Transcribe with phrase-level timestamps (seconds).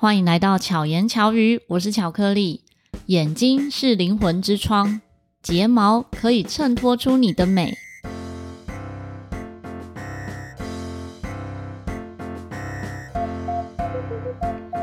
[0.00, 2.62] 欢迎来到巧言巧语，我是巧克力。
[3.06, 5.00] 眼睛是灵魂之窗，
[5.42, 7.76] 睫毛可以衬托出你的美。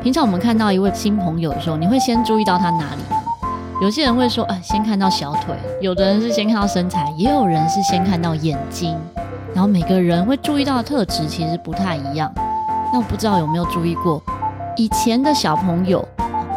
[0.01, 3.21] 平常我们看到一位新朋友的时候，你会先注意到他哪里呢？
[3.81, 8.97] 有些人会说，哎，先看到小腿；有的人是先看到身材，也有人是先看到眼睛。
[9.53, 12.31] 然后每个人会注意到的特质其实不太一样。
[12.93, 14.21] 那我不知道有没有注意过，
[14.77, 16.07] 以前的小朋友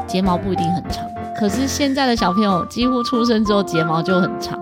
[0.07, 1.05] 睫毛不一定很长，
[1.37, 4.59] 可是现在的小朋友几乎出生之后睫毛就很长。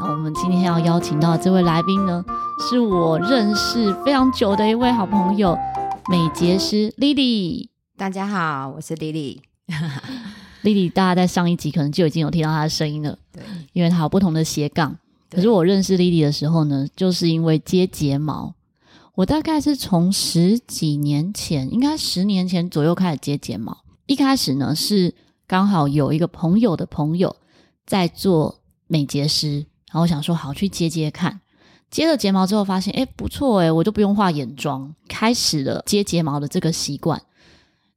[0.00, 2.24] 那我们今天要邀请到的这位来宾呢，
[2.68, 5.56] 是我认识非常久的一位好朋友，
[6.10, 7.68] 美睫师 Lily。
[7.96, 9.38] 大家好，我是 Lily。
[10.64, 13.42] Lily，大家在上一集可能就已经有听到她的声音了，对，
[13.72, 14.96] 因为她有不同的斜杠。
[15.30, 18.54] 可是我认识 Lily 的时候呢，就是因为接睫毛。
[19.20, 23.76] 我大概是从十几年前，应该十年前左右开始接睫毛。
[24.06, 25.14] 一开始呢，是
[25.46, 27.36] 刚好有一个朋友的朋友
[27.84, 29.56] 在做美睫师，
[29.88, 31.38] 然后我想说好去接接看。
[31.90, 37.20] 接了睫毛之后，发现诶不错诶，我就不用化眼妆，开始了接睫毛的这个习惯。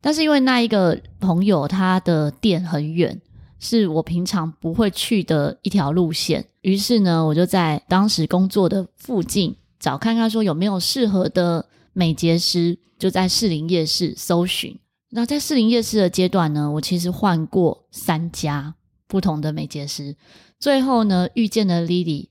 [0.01, 3.21] 但是因为那一个朋友他的店很远，
[3.59, 9.55] 是我平常不会去的一条路线，于是呢，我就在当时工作的附近。
[9.83, 14.79] 找看看说有没有适合的美睫师，就在士林夜市搜寻。
[15.09, 18.75] 那在士林夜市的阶段呢，我其实换过三家
[19.09, 20.15] 不同的美睫师，
[20.57, 22.29] 最后呢遇见了 Lily。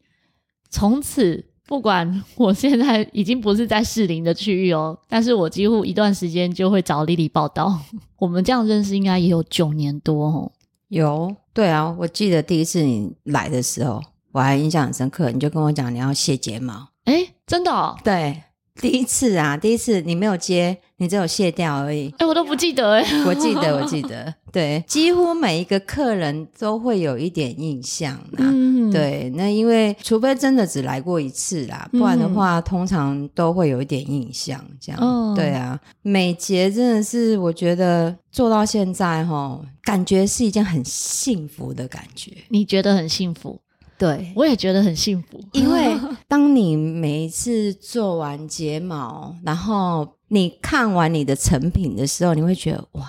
[0.71, 7.79] 从此，不管我现在已经不是在士林的区域哦，但是我几乎一段时间就会找 Lily 报到。
[8.17, 10.53] 我们这样认识应该也有九年多哦。
[10.89, 16.89] 有，对啊，我记得第一次你来的时候，我还印象很深刻，你就跟我讲你要卸睫毛。
[17.05, 17.97] 诶真的哦？
[18.05, 18.43] 对，
[18.81, 22.15] 第一次啊，第一次你没有接，你只有卸掉而已。
[22.19, 24.33] 哎，我都不记得哎，我记得，我记得。
[24.53, 28.41] 对，几乎每一个客人都会有一点印象啦。
[28.41, 34.63] 嗯，对，那因为除非真的只来过一次啦，不然的话，嗯、通常都会有一点印象。
[34.79, 42.31] 这样，哦、对啊，美睫真的是我觉得做到现在哈，感觉是一件很幸福的感觉。
[42.49, 43.59] 你觉得很幸福？
[44.03, 45.95] 对，我也觉得很幸福，因为
[46.27, 53.09] 当你每一次做完睫毛，然后你看完你的成品的时候，你会觉得哇，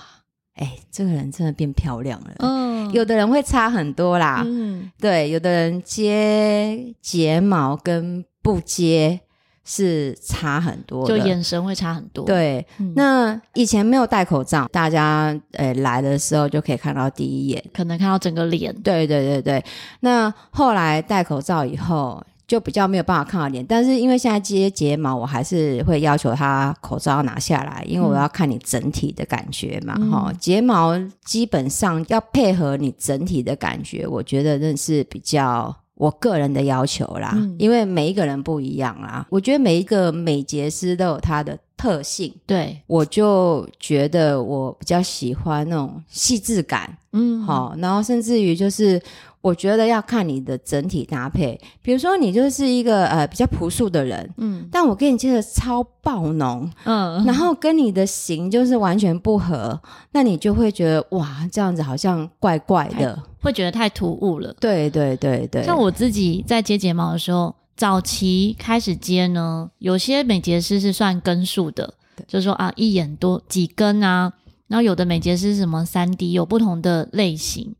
[0.54, 2.36] 哎，这个人真的变漂亮了。
[2.38, 9.20] 嗯，有的人会差很多啦，嗯，对，有的人接睫毛跟不接。
[9.66, 12.25] 是差很多，就眼神会差很多。
[12.25, 18.75] 对，嗯、那以前没有戴口罩，大家呃来的时候就可以看到第一眼，可能看到整个脸。
[18.81, 19.63] 对对对对。
[20.01, 23.66] 那后来戴口罩以后，就比较没有办法看到脸。
[23.66, 29.95] 但是因为现在接睫毛，我还是会要求他口罩要拿下来，因为我要看你整体的感觉嘛。
[30.12, 30.91] 哈、嗯，睫毛
[31.24, 35.74] 基本上要配合你整体的感觉，我觉得那是比较。
[35.96, 39.26] 我个人的要求啦，嗯、因为每一个人不一样啦。
[39.30, 49.02] 我觉得每一个美睫师都有他的特性，对，我就觉得我比较喜欢那种细致感，嗯，好，然后甚至于就是。
[49.44, 59.78] 我觉得要看你的整体搭配，比如说你就是一个呃比较朴素的人，嗯，但我给你接的超爆浓，嗯，然后跟你的型就是完全不合，
[60.14, 64.54] 那你就会觉得哇，这样子好像怪怪的，会觉得太突兀了。
[64.59, 71.94] 对对对对，像我自己在接睫毛的时候，早期开始接呢，有些美睫师是算根数的，
[72.28, 74.31] 就是说啊一眼多几根啊，
[74.68, 77.76] 然后有的美睫师是什么三 D 有不同的类型。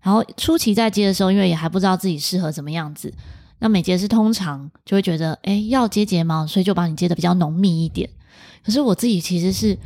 [0.00, 3.12] 然后初期在接的时候，因为也还不知道自己适合什么样子，
[3.58, 8.08] 那美睫师通常就会觉得，哎，要接睫毛，所以就把你接的比较浓密一点。
[8.64, 9.76] 可是我自己其实是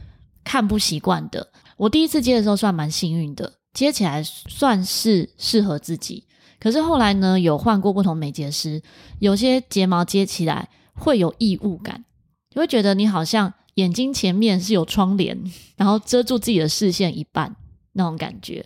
[0.44, 1.48] 看不习惯的。
[1.78, 6.24] 我第一次接的时候算蛮幸运的，接起来算是适合自己。
[6.60, 8.82] 可是后来呢，有换过不同美睫师，
[9.18, 12.04] 有些睫毛接起来会有异物感，
[12.50, 15.36] 就会觉得你好像眼睛前面是有窗帘，
[15.76, 17.56] 然后遮住自己的视线一半
[17.92, 18.64] 那种感觉。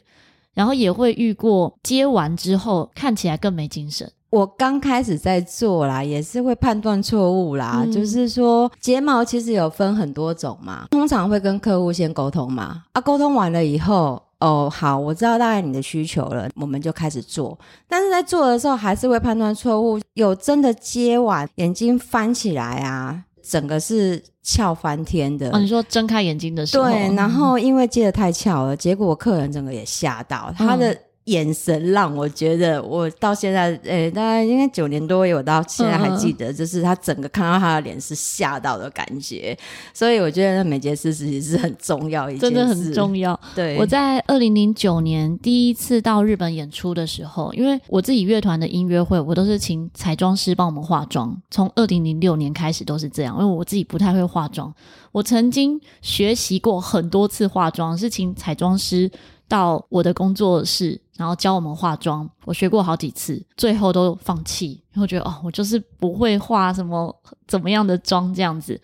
[0.52, 4.10] 然后也会遇过接完之后看起来更没精神。
[4.30, 7.82] 我刚开始在做啦，也是会判断错误啦。
[7.84, 12.84] 嗯、就是说睫毛其实有分很多种嘛，通常会跟客户先沟通嘛。
[12.92, 17.58] 啊，沟通完了以后，哦，好，我知道大概你的需求了，我们就开始做。
[17.88, 23.22] 但是在做的时候还是会判断错误，有真的接完眼睛翻起来啊。
[23.48, 25.48] 整个是翘翻天的。
[25.52, 30.92] 哦，你说睁开眼睛的时候，对，然后因为接的太翘了，结果客人整个也吓到，他的
[31.26, 39.56] 眼神让我觉得，我到现在，呃、欸，大概应该九年多，我到现在还记得，就是他整个看到他的脸是吓到的感觉。
[39.92, 43.38] 所以我觉得那美睫师其实是很重要一件事，真的很重要。
[43.54, 51.36] 对，我在二零零九年第一次到日本演出的时候，因为我自己乐团的音乐会，我都是请彩妆师帮我们化妆。
[51.50, 54.72] 从二零零六年开始都是这样，因为我自己不太会化妆。
[55.10, 59.10] 我曾经学习过很多次化妆，是请彩妆师
[59.48, 61.00] 到我的工作室。
[61.16, 67.16] 然后教我们化妆，我学过好几次，最后都放弃，因为我觉得哦，我就是不会化什么
[67.48, 68.78] 怎么样的妆这样子。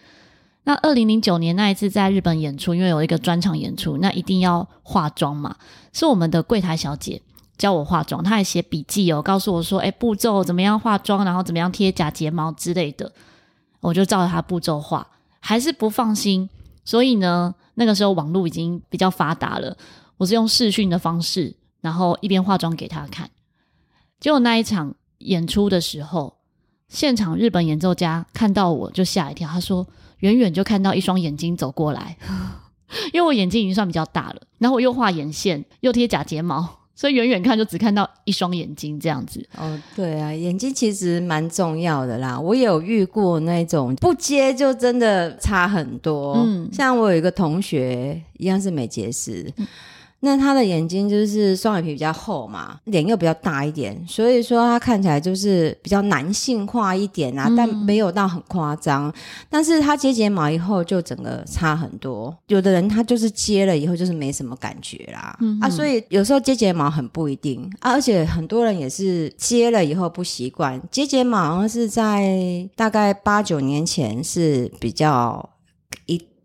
[0.65, 5.55] 那二零零九年那一次在日本演出，因为有一个专场演出，那一定要化妆嘛，
[5.93, 7.21] 是我们的柜台小姐
[7.59, 13.13] 教我化妆，她还写笔记哦，告诉我说，哎，步骤怎么样化妆，然后怎么样贴假睫毛之类的，
[13.81, 15.07] 我就照着她步骤画，
[15.39, 16.49] 还是不放心，
[16.83, 19.77] 所以呢，那个时候网络已经比较发达了，
[20.23, 21.55] 我是用视讯的方式。
[21.83, 23.29] 然后一边化妆给他看，
[24.21, 26.37] 结果那一场演出的时候，
[26.89, 29.85] 现场日本演奏家看到我就吓一跳，他说
[30.19, 32.17] 远远就看到一双眼睛走过来，
[33.13, 36.65] 因为我眼睛已经算比较大了，然后我又画眼线又贴假睫毛，
[36.95, 39.45] 所以远远看就只看到一双眼睛这样子。
[39.57, 42.39] 哦，对啊，眼睛其实蛮重要的啦。
[42.39, 46.35] 我有遇过那种不接就真的差很多。
[46.47, 49.53] 嗯，像我有一个同学一样是美睫师。
[49.57, 49.67] 嗯
[50.25, 59.13] 那他的眼睛就是双眼皮比较厚嘛，脸又比较大一点，所以说他看起来就是比较男性化一点啊，嗯、但没有到很夸张。
[59.51, 70.81] 但是他接睫毛以后就整个差很多，有的人他就是接了以后就是没什么感觉啦，嗯、啊，所以有时候接睫毛很不一定啊，而且很多人也是接了以后不习惯。
[70.91, 75.52] 接睫毛好像是在大概八九年前是比较一。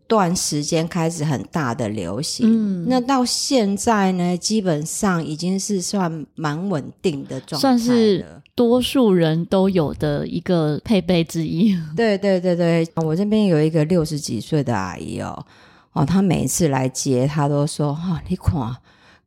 [0.08, 8.24] 段时间开始很大的流行，嗯，那到现在呢，基本上已经是算蛮稳定的状态，算是
[8.54, 11.78] 多数人都有的一个配备之一。
[11.94, 15.44] 对对对对，我这边有一个六十几岁的阿姨哦，
[15.92, 18.76] 哦，她每一次来接，她都说哈、哦，你看，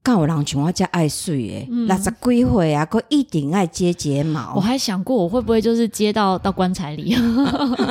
[0.01, 4.55] 干我人像我家爱睡诶，六十几岁啊，可一定爱接睫毛。
[4.55, 7.15] 我还想过，我会不会就是接到到棺材里，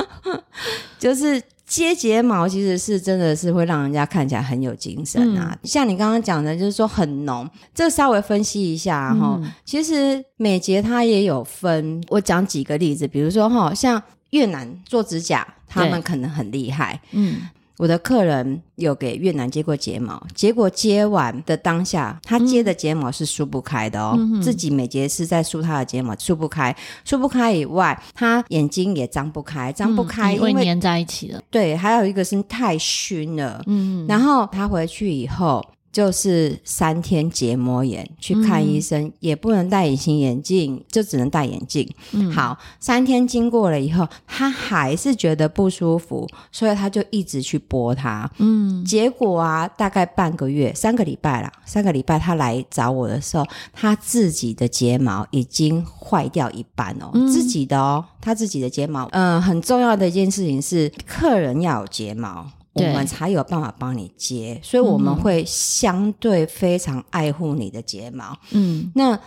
[0.99, 1.41] 就是。
[1.71, 9.39] 接睫毛其实是真的是会让人家看起来很有精神啊，嗯、像你刚刚讲的，就是说很浓，这稍微分析一下哈。
[9.41, 17.37] 嗯、其实美睫它也有分，我讲几个例子，比如说哈，像越南做指甲，他们可能很厉害，嗯。
[17.81, 24.13] 我的客人有给越南接过睫毛，结果接完的当下，他接的睫毛是梳不开的哦。
[24.15, 31.41] 嗯、自己美睫师在梳他的睫毛，梳不开，梳不开以外，他眼睛也张不开，张不开，因为粘在一起了。
[31.49, 33.63] 对，还有一个是太熏了。
[33.65, 35.65] 嗯，然后他回去以后。
[35.91, 41.87] 就是三天结膜炎，去看医生，嗯、也不能戴隐形眼镜，就只能戴眼镜。
[42.11, 48.29] 嗯，好，三天经过了以后，他还是觉得不舒服，所以他就一直去拨它。
[48.37, 59.09] 嗯，结果啊，大概半个月，三个礼拜了，三个礼拜他来找我的时候，他自己的睫毛已经坏掉一半哦，嗯、自己的哦，他自己的睫毛。
[59.11, 62.49] 嗯、呃，很重要的一件事情是，客人要有睫毛。
[62.73, 68.37] 我们才有办法帮你接，所以我们会相对非常爱护你的睫毛。
[68.51, 69.19] 嗯，那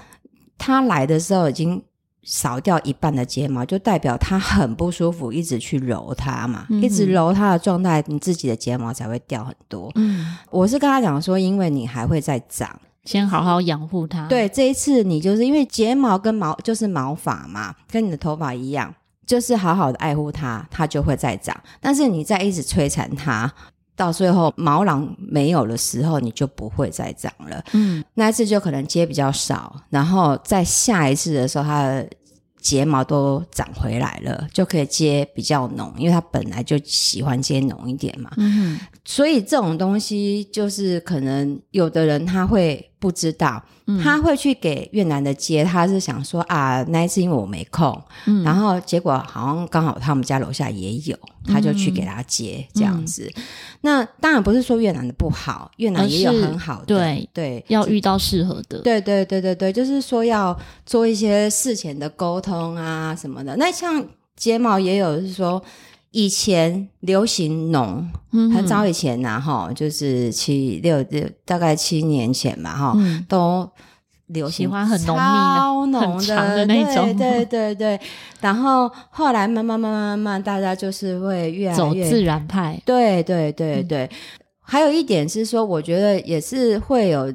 [0.57, 1.83] 他来的时候已经
[2.23, 9.93] 少掉一半的睫毛，就代表他很不舒服，一直去揉它嘛，嗯、一直揉它的状态，你自己的睫毛才会掉很多。
[9.97, 14.27] 嗯，我是跟他讲说，因为你还会再长，先好好养护它。
[14.27, 18.95] 对，这一次你就是因为睫毛跟毛就是毛发嘛，跟你的头发一样。
[19.27, 21.59] 就是好好的爱护它，它就会再长。
[21.81, 23.53] 但是你再一直摧残它，
[23.97, 27.65] 到最后毛囊没有的时候，你就不会再长了。
[27.73, 32.09] 嗯，那一次就可能接比较少，然后在下一次的时候，它的
[32.61, 38.31] 睫毛都长回来了，就可以接比较浓，因为它本来就喜欢接浓一点嘛。
[38.37, 42.91] 嗯，所以这种东西就是可能有的人他会。
[43.05, 43.63] 不知道，
[44.03, 51.15] 他会去给越南的接，他是想说啊，那一次因为我没空，嗯、然后结果好像刚好他们家楼下也有，
[51.47, 53.31] 他就去给他接、嗯、这样子。
[53.37, 53.43] 嗯、
[53.83, 63.55] 那当然不是说越南的不好，越南也有很好的，对对，要遇到适合的，对对对对对，就是说要做一些事前的沟通啊什么的。
[63.59, 64.03] 那像
[64.35, 65.63] 睫毛也有是说。
[66.15, 73.69] 以前流行浓，嗯、很早以前呐，哈，就是七六六，大概七年前嘛，哈，嗯、都
[74.27, 78.01] 流行喜欢很浓密、超浓的的那种，对对对对。
[78.41, 84.05] 然后后来慢慢慢慢慢慢，大家就是会越来越走自然派，对对对对。
[84.05, 84.11] 嗯、
[84.61, 87.35] 还有一点是说，我觉得也是会有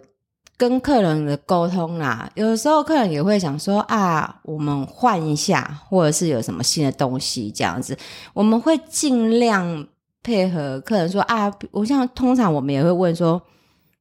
[0.59, 7.97] 跟客人的沟通啦，有的时候客人也会想说啊，我们换一下，或者是有什么新的东西这样子，
[8.33, 9.87] 我们会尽量
[10.21, 13.41] 配合客人说啊，我像通常我们也会问说，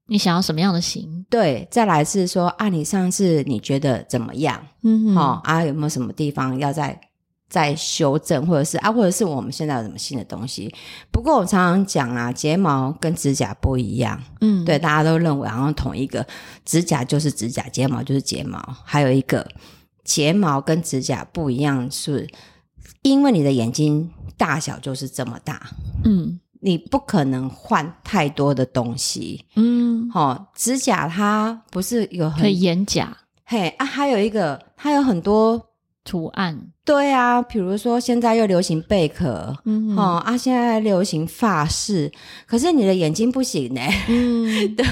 [0.09, 1.25] 你想要什么样的型？
[1.31, 4.61] 对，再来是说啊，你上次你觉得怎么样？
[4.83, 7.01] 嗯，好、哦、啊，有没有什么地方要再
[7.49, 10.73] 再修正，或者是啊，或者是我们现在有什么新的东西？
[11.11, 14.23] 不过我常常讲啊，睫毛跟指甲不一样。
[14.41, 16.27] 嗯，对，大家都认为好像同一个
[16.65, 18.59] 指甲就是指甲，睫毛就是睫毛。
[18.85, 19.47] 还有一个
[20.05, 22.29] 睫毛跟指甲不一样，是
[23.03, 25.71] 因为你的眼睛大小就是这么大。
[26.05, 26.41] 嗯。
[26.61, 35.69] 你不可能换太多的东西，嗯，好、哦，指甲它不是有很可以眼甲，嘿啊，还有一个它有很多
[36.03, 42.11] 图案，对啊，比如说现在又流行贝壳，嗯，哦啊，现在流行发饰，
[42.47, 44.87] 可是你的眼睛不行呢，嗯， 对，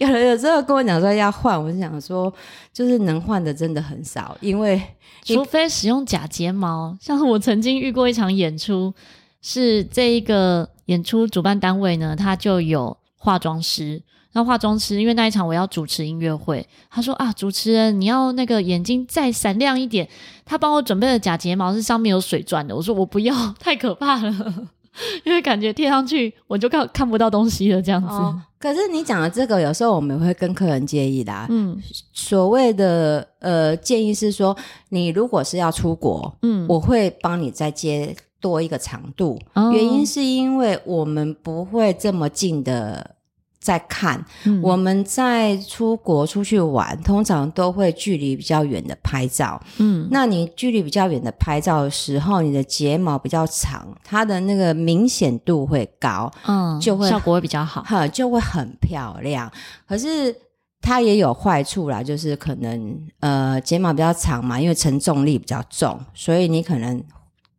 [0.00, 2.32] 有人有时候跟我讲说要换，我就想说，
[2.72, 4.80] 就是能换的真的很少，因为
[5.22, 8.94] 除非使用假睫毛，像我曾经遇过一场演出，
[9.42, 10.70] 是这一个。
[10.86, 14.02] 演出主办单位呢，他就有化妆师。
[14.34, 20.06] 那化妆师因为那一场我要主持音乐会，他说啊，主持人你要那个眼睛再闪亮一点。
[20.44, 22.76] 他帮我准备的假睫毛是上面有水钻的。
[22.76, 24.68] 我说我不要， 太可怕了，
[25.24, 28.08] 因为感觉贴上去我就看看不到东西了这样子。
[28.08, 31.46] 哦，可是你讲的这个，有时候我们会跟客人建议的啊。
[31.48, 31.80] 嗯，
[32.12, 34.56] 所谓的呃建议是说，
[34.90, 38.14] 你如果是要出国，嗯，我会帮你再接。
[38.40, 39.40] 多一个长度，
[39.72, 43.16] 原因是因为我们不会这么近的
[43.64, 49.58] 在看，嗯、我们在出国出去玩，通常都会距离比较远的拍照。
[49.78, 59.50] 嗯，那你距离比较远的拍照的时候，你的睫毛比较长，它的那个明显度会高，嗯，就会效果会比较好，哈，就会很漂亮。
[59.88, 60.36] 可是
[60.82, 67.02] 它也有坏处啦，就是可能呃睫毛比较长嘛，因为承重力比较重，所以你可能。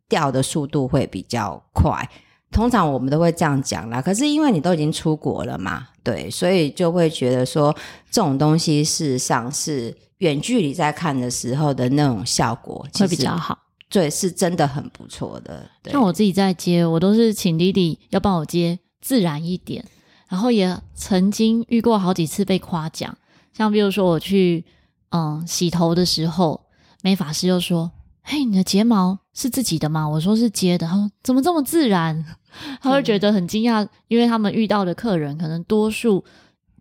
[0.08, 2.08] 掉的速度会比较快，
[2.52, 4.00] 通常我们都会这样讲啦。
[4.00, 7.74] 可是因为你都已经出国了嘛，对，所以就会觉得说
[8.10, 13.58] 这种东西事实上是远距离在看的时候的那种效果会比较好。
[13.90, 15.68] 对，是真的很不错的。
[15.90, 19.84] 像我自己在接，我都是请弟弟要帮我接自然一点，
[20.28, 23.18] 然后也曾经遇过好几次被夸奖，
[23.52, 24.64] 像比如说我去
[25.10, 26.60] 嗯洗头的时候，
[27.02, 27.90] 美发师就说。
[28.28, 30.08] 嘿，你的睫毛是自己的吗？
[30.08, 30.86] 我说是接的。
[30.86, 32.24] 他说怎么这么自然？
[32.80, 36.24] 他会觉得很惊讶，因为他们遇到的客人可能多数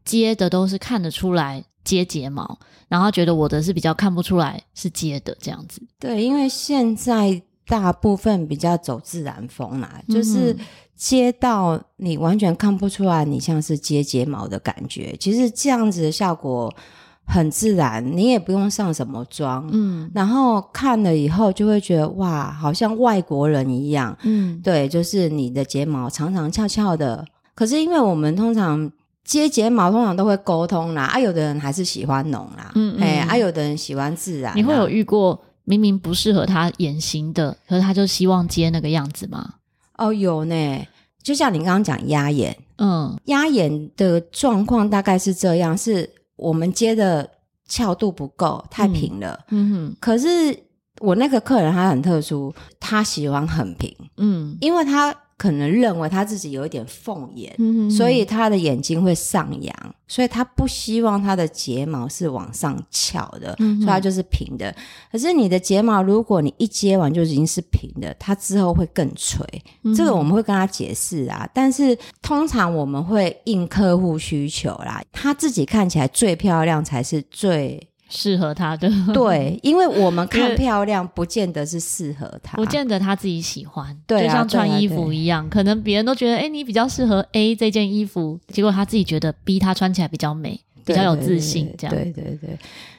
[0.05, 2.57] 接的都是看得出来接睫毛，
[2.87, 5.81] 然后觉得我的是比较看不出来是接的这样子。
[5.99, 10.55] 对，因为现在大部分比较走自然风啦，就是
[10.95, 15.13] 接到你完全看不出来你像是接睫毛的感觉。
[15.19, 16.73] 其实这样子的效果。
[17.27, 27.25] 很自然，你也不用上什么妆，嗯，然后看了以后就会觉得哇，好像外国人一样，嗯，对，就是你的睫毛长长翘翘的。
[27.55, 28.89] 可是因为我们通常
[29.23, 34.55] 接睫毛，通常都会沟通啦，啊，有的人还是喜欢浓啦，嗯，嗯，哎，啊，有的人喜欢自然。
[34.55, 39.55] 你会有遇过明明不适合他眼型的，可是他就希望接那个样子吗？
[39.97, 40.87] 哦，有呢，
[41.23, 46.07] 就像你刚刚讲压眼，嗯，压眼的状况大概是这样，是。
[46.35, 47.29] 我们接的
[47.67, 49.39] 翘度不够，太平了。
[49.49, 49.97] 嗯，嗯哼。
[49.99, 50.57] 可是
[50.99, 53.95] 我那个客人他很特殊，他喜欢很平。
[54.17, 55.15] 嗯，因为他。
[55.37, 64.73] 可能认为他自己有一点凤眼，嗯、所以他的眼睛会上扬，所以他不希望他的睫毛是往上翘的，嗯、所以他就是平的。
[65.11, 69.45] 可是你的睫毛，如果你一接完就已经是平的，它之后会更垂。
[69.95, 77.89] 这个我们会跟他解释啊，但是通常我们会应客户需求啦，他自己看起来最漂亮才是最。
[78.15, 83.95] 适合他的对， 因为我们看漂亮，不见得是适合他，不见得他自己喜欢。
[84.07, 91.73] 对啊，就像穿衣服一样，可能别人都觉得，哎，你比较适合 A 这件衣服，结果他自己觉得 B 他穿起来比较美，比较有自信。
[91.77, 92.57] 这样，对对对。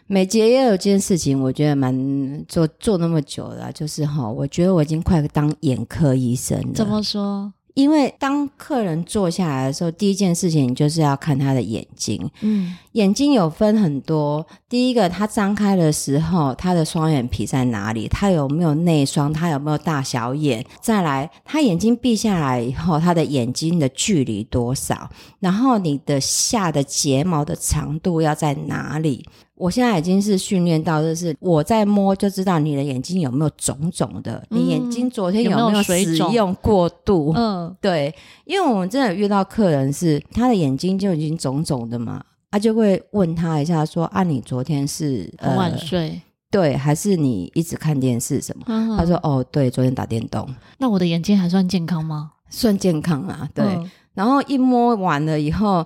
[0.08, 6.72] 美睫也有件事情，我觉得蛮做做那么久了，就是哈，我觉得我已经快当眼科医生了。
[6.74, 7.52] 怎么说？
[7.76, 12.18] 因为当客人坐下来的时候，第一件事情就是要看他的眼睛。
[12.40, 14.44] 嗯，眼睛有分很多。
[14.66, 18.08] 第一个，他张开的时候，他的双眼皮在哪里？
[18.08, 19.30] 他有没有内双？
[19.30, 20.64] 他有没有大小眼？
[20.80, 25.10] 再来，他眼睛闭下来以后，他的眼睛的距离多少？
[25.38, 29.22] 然后你的下的睫毛的长度要在哪里？
[29.56, 37.32] 我现在已经是训练到，就是我在摸就知道你的眼睛有没有肿肿的，嗯、你眼睛昨天有没有使用过度？
[37.34, 46.10] 嗯，对，因为我们真的遇到客人是他的眼睛就已经肿肿的嘛，他就会问他一下说啊，你昨天是很晚睡？
[46.10, 48.64] 呃对，还是你一直看电视什么？
[48.68, 50.48] 嗯、他说：“哦，对，昨天打电动。”
[50.78, 52.30] 那我的眼睛还算健康吗？
[52.48, 53.64] 算健康啊，对。
[53.64, 55.84] 嗯、然后一摸完了以后，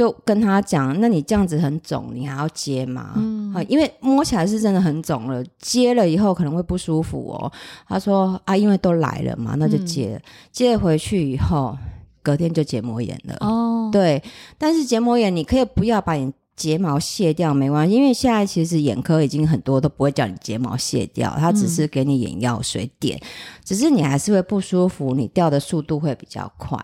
[0.00, 7.52] 就跟他讲：“那你这样子很肿，你还要接吗？”嗯，因为摸起来是真的很肿了，接了以后可能会不舒服哦。
[7.86, 10.14] 他说：“啊，因为都来了嘛，那就接。
[10.14, 11.76] 嗯、接回去以后，
[12.22, 14.22] 隔天就结膜炎了。”哦，对。
[14.56, 16.32] 但是结膜炎，你可以不要把你。
[16.56, 23.24] 睫毛卸掉没关系，因为现在其实眼科已经很多都不会叫你睫毛卸掉，它只是给你眼药水点，嗯、
[23.70, 26.76] 只是你还是会不舒服，你掉的速度会比较快。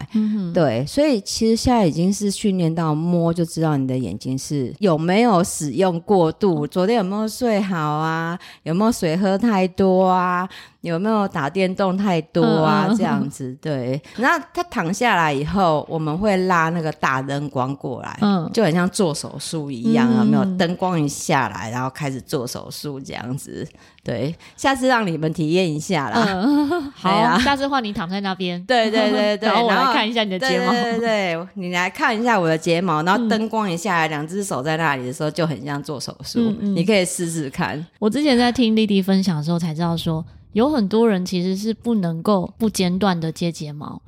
[0.55, 10.49] 对，所以其实现在已经是训练到摸就知道你的眼睛是有没有使用过度，昨天有没有睡好啊，有没有水喝太多啊。
[10.83, 12.89] 有没有打电动太多啊？
[12.97, 14.01] 这样子对。
[14.15, 20.45] 然后他躺下来以后，我们会拉那个大灯光过来，嗯，就很像做手术一样，有没有？
[20.57, 23.67] 灯光一下来，然后开始做手术这样子。
[24.05, 26.76] 对，下次让你们体验一下啦。
[26.95, 28.63] 好啊，下次换你躺在那边。
[28.65, 30.73] 对对对对， 然后我来看一下你的睫毛。
[30.73, 36.41] 对对对，你来看一下我的睫毛，然后灯光一下来，两只手在那里的时候，就很像做手术。
[36.61, 37.85] 你可以试试看。
[37.99, 40.25] 我之前在听莉莉分享的时候才知道说。
[40.53, 44.01] 有很多人其实是不能够不间断的接睫毛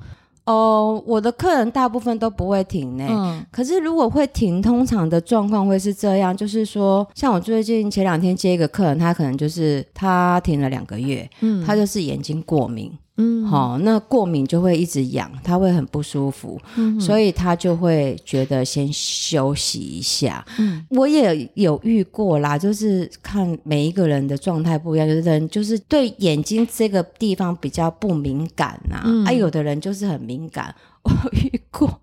[0.53, 1.01] 哦。
[1.05, 3.05] 我的客人大部分都不会停呢。
[3.09, 12.91] 嗯，可是如果会停，通常的状况会是这样，就是说，像我最近前两天接一个客人，他可能就是他停了两个月，嗯，他就是眼睛过敏。
[13.21, 20.45] 嗯，好，那过敏就会一直痒，他会很不舒服，嗯，所以他就会觉得先休息一下。
[20.57, 30.73] 嗯，我也有遇过啦，就是看每一个人的状态不一样，有的人就是对眼睛这个地方比较不敏感呐，嗯，啊，有的人就是很敏感，
[31.03, 31.99] 我遇过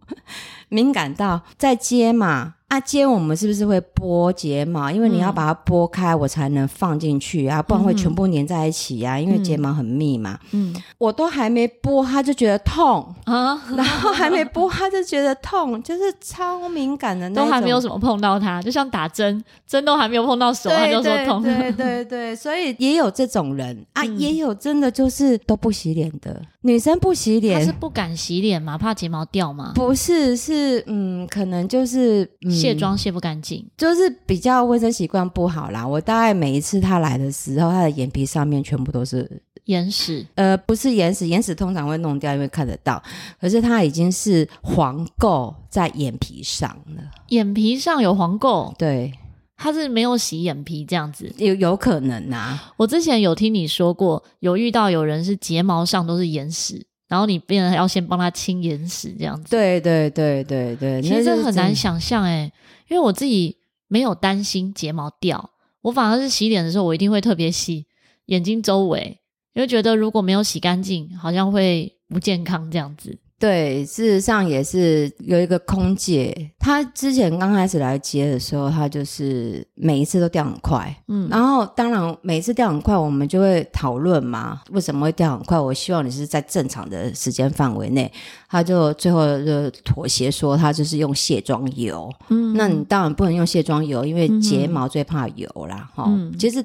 [0.69, 2.57] 敏感到在接嘛。
[2.69, 4.91] 啊，接我们是不是会拨睫毛？
[4.91, 9.17] 因为你要把它拨开，我才能放进去啊，不然会全部粘在一起呀、啊。
[9.19, 10.37] 嗯、因为睫毛很密嘛。
[10.51, 17.45] 嗯，我都还没拨，他就觉得痛啊， 然后还没拨，他就觉得痛，就是超敏感的那种。
[17.47, 21.41] 都还没有什么碰到他，就像打针，针都还没有碰到手，他就说痛。
[21.45, 28.77] 对对对对，所以也有这种人啊，嗯、也有真的就是都不洗脸的女生不洗脸，她是不敢洗脸吗？
[28.77, 29.71] 怕睫毛掉吗？
[29.77, 32.29] 不是，是嗯，可能就是。
[32.45, 35.87] 嗯卸妆卸不干净，就是比较卫生习惯不好啦。
[35.87, 40.27] 我大概每一次他来的时候，他的眼皮上面全部都是眼屎。
[40.35, 43.03] 呃，不是眼屎，眼屎通常会弄掉，因为看得到。
[43.41, 47.03] 可是他已经是黄垢在眼皮上了。
[47.29, 48.75] 眼皮上有黄垢？
[48.77, 49.13] 对，
[49.57, 52.73] 他是没有洗眼皮这样子，有有可能啊。
[52.77, 56.87] 我之前有听你说过，有遇到有人是睫毛上都是眼屎。
[57.09, 62.53] 然后你变成要先帮他清眼屎这样子，对对对对对，其实这很难想象诶，
[62.89, 63.57] 因为我自己
[63.89, 65.51] 没有担心睫毛掉，
[65.83, 67.87] 我反而是洗脸的时候我一定会特别洗
[68.27, 69.21] 眼睛周围，
[69.55, 73.19] 因为觉得如果没有洗干净，好像会不健康这样子。
[73.39, 85.61] 对，事实上也是有一个空姐，她之前刚开始来接的时候，她就是每一次都掉很快，嗯，然后当然每一次掉很快，我们就会讨论嘛，为什么会掉很快？
[85.61, 88.11] 我希望你是在正常的时间范围内，
[88.49, 96.65] 她就最后就妥协说，她就是用卸妆油，嗯，那你当然不能用卸妆油，因为睫毛最怕油啦，哈、嗯，其实。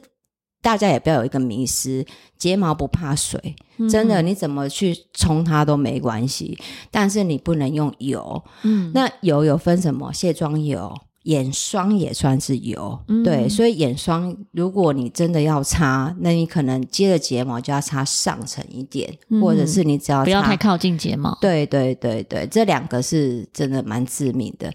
[0.62, 2.06] 大家也不要有一个迷失，
[2.38, 3.56] 睫毛不怕水，
[3.90, 6.58] 真的，你怎么去冲它都没关系，
[6.92, 8.44] 但是你不能用油。
[8.64, 10.14] 嗯，那油有分什么？
[10.14, 10.96] 卸妆油。
[11.24, 21.38] 眼霜也算是油，嗯、对，所以眼霜如果你真的要擦，那你可能接了睫毛就要擦上层一点，嗯、或者是你只要擦不要太靠近睫毛。
[21.40, 24.74] 对对对对，这两个是真的蛮致命的。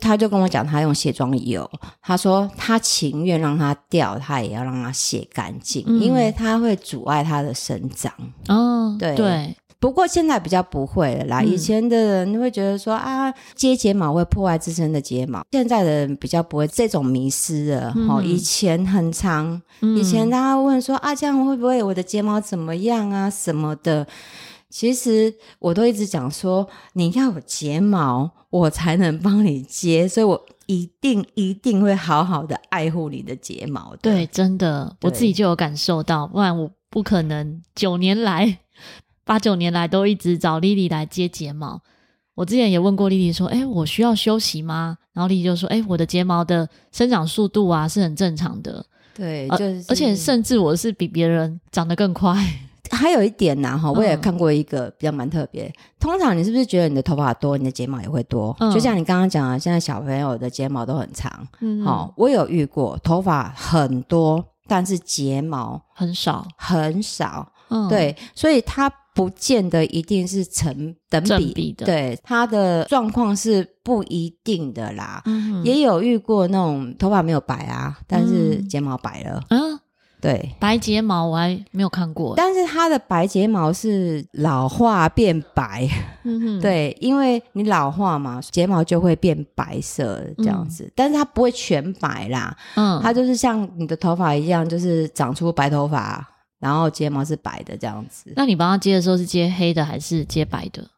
[0.00, 1.70] 他就跟我讲，他用卸妆油，
[2.02, 8.12] 他说他情愿让它掉，他也要让它卸干净，嗯、因为它会阻碍它的生长。
[8.48, 9.56] 哦，对对。
[9.84, 17.90] 不过现在比较不会了啦，以前的人会觉得说、嗯、啊，接睫毛会破坏自身的睫毛，现在的人比较不会这种迷失了。
[18.08, 24.06] 哦、嗯，以前很长，以前大家问说啊，这样会不会我的睫毛怎么样啊什么的？
[24.70, 33.94] 其实我都一直讲说，你要有睫毛，我才能帮你接，所以我一定一定会好好的爱护你的睫毛。
[34.00, 38.60] 对，真的，我自己就有感受到，不然我不可能九年来。
[39.24, 41.80] 八九年来都一直找丽丽来接睫毛，
[42.34, 48.84] 我之前也问过丽丽说：“哎，我需要休息吗？”然后丽丽就说：“哎，我的睫毛的生长速度啊是很正常的，
[49.14, 52.36] 对，就是、而且甚至我是比别人长得更快。
[52.90, 55.72] ”还有一点呢，哈，我也看过一个比较蛮特别。
[55.98, 58.54] 通常你是不是觉得你的头发多，你的睫毛也会多？
[58.72, 61.48] 就像你刚刚讲的，现在小朋友的睫毛都很长。
[61.60, 67.50] 嗯，好，我有遇过头发很多，但是睫毛很少，很少。
[67.70, 75.22] 嗯，对，所以它不见得一定是成等比的，对，它的状况是不一定的啦。
[75.24, 79.42] 嗯，也有遇过那种头发没有白啊，但是睫毛白了。
[79.48, 79.80] 嗯。
[80.20, 85.86] 对，白睫毛我还没有看过，但是它的白睫毛是老化变白，
[86.22, 96.26] 嗯，对，因为你老化嘛，睫毛就会变白色这样子，嗯、但是它不会全白啦，嗯，它就是像你的头发一样，就是长出白头发，
[96.64, 98.32] 然后睫毛是白的这样子。
[98.36, 100.88] 那你帮他接的时候是接黑的还是接白的？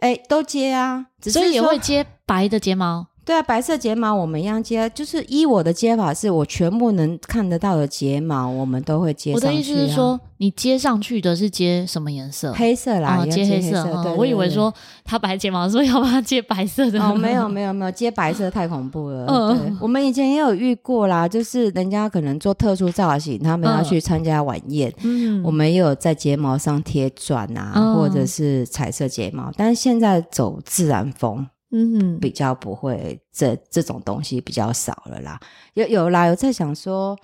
[0.00, 3.06] 哎，都接啊，所以也会接白的睫毛。
[3.24, 9.50] 对啊，白色睫毛我们一样接，就是依我的接法，是我全部能看得到的睫毛，我们都会接上去、啊。
[9.50, 12.52] 我的意思是说，你接上去的是接什么颜色？
[12.54, 13.84] 黑色啦，哦、接黑色。
[13.84, 14.72] 对对对，我以为说
[15.04, 17.00] 他白睫毛，所以要把它接白色的。
[17.00, 19.26] 哦，没有 没有没有，接白色太恐怖了。
[19.26, 31.46] 嗯，对，我们以前也有遇过啦，就是人家可能做特殊造型，他们要去参加晚宴，嗯，我们也有在睫毛上贴钻啊，嗯、或者是彩色睫毛，但是现在走自然风。
[31.72, 35.38] 嗯，比较不会这这种东西比较少了啦。
[35.74, 37.16] 有有啦，有在想说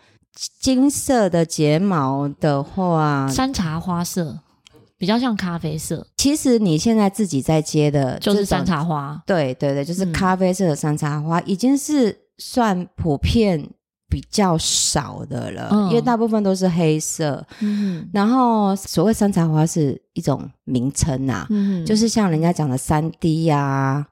[0.60, 4.38] 金色的睫毛的话，山茶花色
[4.98, 6.06] 比较像咖啡色。
[6.16, 13.68] 其实你现在自己在接的就是山茶花，对对对，就是咖啡色的山茶花，嗯、已经是算普遍。
[14.08, 17.44] 比较少的了，嗯、因为大部分都是黑色。
[17.60, 24.06] 嗯，然后所谓山茶花是一种名称啊，嗯，就是像人家讲的三 D 呀、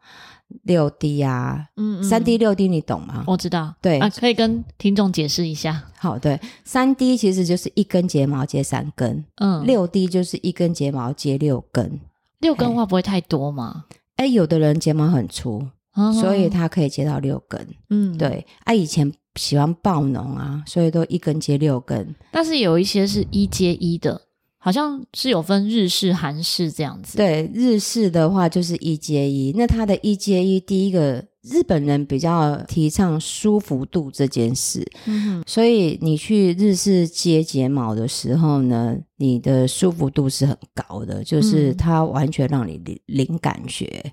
[0.65, 3.23] 六 D 呀，嗯，三 D 六 D 你懂吗？
[3.27, 5.85] 我知道，对啊，可以跟听众解释一下。
[5.97, 12.01] 好，对，三 D 其实就是一根睫毛接三根，嗯，六 D 就是一根睫毛接六根，
[12.41, 13.85] 六根的话不会太多吗？
[14.17, 19.13] 哎，有的人睫毛很粗，哦、所以他可以接到六根，嗯，对，啊，以前。
[19.37, 22.15] 喜欢爆浓啊，所以都一根接六根。
[22.31, 24.21] 但是有一些是一接一的，
[24.65, 27.19] 好像是有分日式、韩式这样子。
[27.19, 29.53] 对，日式的话就是一接一。
[29.55, 31.23] 那它的一接一，第一个。
[31.45, 44.11] 日本人比较提倡舒服度这件事，嗯，所以你去日式接睫毛的时候呢，你的舒服度是很高的，就是它完全让你零零感觉，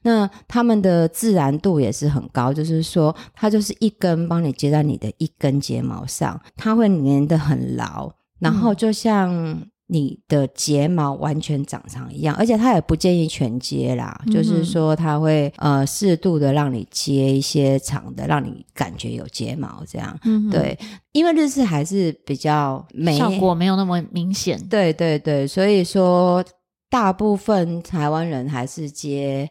[0.00, 9.62] 那他们的自然度也是很高，就是说它就是一根帮你接在你的一根睫毛上，它会粘得很牢，然后就像。
[9.90, 20.14] 你的睫毛完全长长一样，而且他也不建议全接啦，嗯、就是说他会呃适度的让你接一些长的，让你感觉有睫毛这样。
[20.24, 20.78] 嗯，对，
[21.12, 24.62] 因为日式还是比较美，效果没有那么明显。
[24.68, 26.44] 对对对，所以说
[26.90, 29.48] 大部分台湾人还是接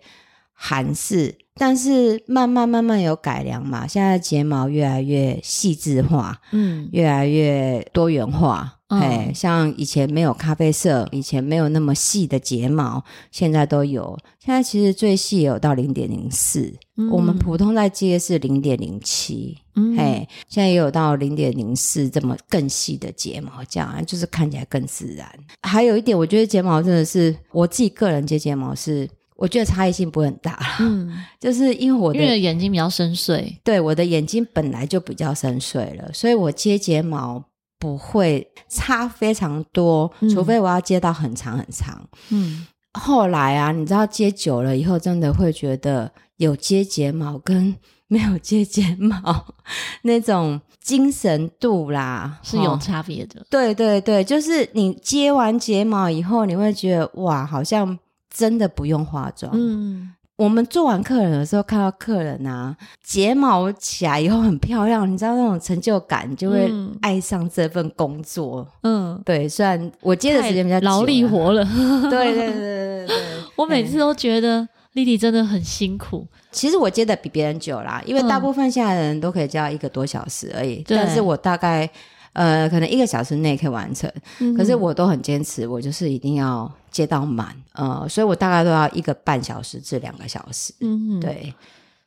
[0.53, 8.75] 韩式，但是慢慢慢慢有改良嘛，现在睫毛越来越细致化，嗯，越来越多元化。
[8.87, 14.17] 哎，嗯、像以前没有咖啡色，以前没有那么细的睫毛，现在都有。
[14.39, 16.73] 现在其实最细有到零点零四，
[17.11, 19.57] 我们普通在接是零点零七。
[19.75, 25.29] 嗯，哎，现在也有到零点零四这么更细的睫毛，这样就是看起来更自然。
[25.63, 30.57] 还有一点，我觉得睫毛真的是我自己个人接睫毛是，我觉得差异性不会很大。
[30.79, 37.43] 嗯， 就是因为我的，因为眼睛比较深邃，对，我的眼睛本来就比较深邃了，所以我接睫毛。
[37.79, 42.01] 不会差非常多，除非我要接到很长很长。
[42.29, 47.75] 嗯，后来啊，你知道接久了以后，真的会觉得有接睫毛跟
[48.07, 49.45] 没有接睫毛
[50.03, 53.45] 那种精神度啦是有差别的。
[53.49, 57.97] 对对对，就是你接完睫毛以后，你会觉得哇，好像
[58.33, 59.51] 真的不用化妆。
[59.55, 60.13] 嗯。
[60.37, 66.71] 我们做完客人的时候，看到客人啊，睫毛起来以后很漂亮，你知道那种成就感，就会
[67.01, 68.65] 爱上这份工作。
[68.83, 71.65] 嗯，对，虽然我接的时间比较劳力活了，
[72.09, 73.15] 对对对对对，
[73.57, 76.27] 我每次都觉得丽丽真的很辛苦。
[76.51, 81.89] 其实我接的比别人久啦，因为大部分现在的人都可以接到一个多小时而已，但是我大概。
[82.33, 84.07] 呃，可能一个小时内可以完成，
[84.41, 90.73] 嗯、可是我都很坚持，我就是一定要接到满，呃，所以我大概都要一个半小时至两个小时。
[90.79, 91.53] 嗯，对，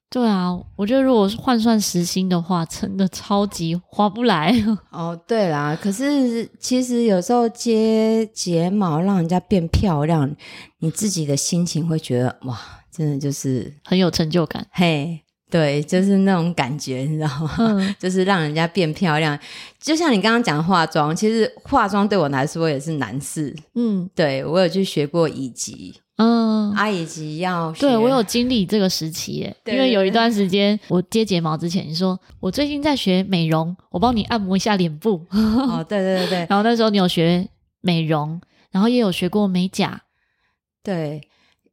[0.08, 4.52] 对啊，我觉得如果是换算时薪的话，真的超级划不来。
[4.90, 10.34] 哦，对啦，可是其实有时候接睫毛让人家变漂亮，
[10.80, 12.58] 你自己的心情会觉得哇，
[12.90, 14.66] 真的就是很有成就感。
[14.72, 15.20] 嘿。
[15.50, 17.54] 对，就是那种感觉，你知道吗？
[17.58, 19.38] 嗯、 就是让人家变漂亮。
[19.80, 23.54] 就像你刚刚讲的化妆，其实化妆对我来说也是难事。
[23.74, 25.94] 嗯，对，我有去学过乙级。
[26.16, 27.80] 嗯，阿乙级要学。
[27.80, 35.26] 对，我有经历这个时期耶，因为有一段时间我接睫毛之前，你说我最近在学美容，我帮你按摩一下脸部。
[35.30, 36.38] 哦，对对对对。
[36.50, 37.48] 然后那时候你有学
[37.80, 38.38] 美容，
[38.70, 40.02] 然后也有学过美甲。
[40.84, 41.22] 对。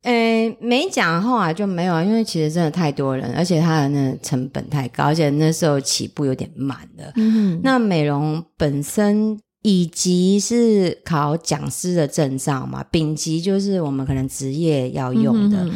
[0.04, 7.12] 诶，美甲后来就没有，因为其实真的太多人，而且它的那成本太高，而且那时候起步有点慢的。
[7.16, 15.68] 嗯，那美容本身乙级是考讲师的证照嘛，丙级就是我们可能职业要用的，